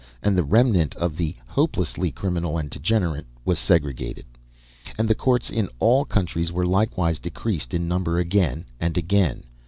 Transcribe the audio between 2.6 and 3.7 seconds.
degenerate was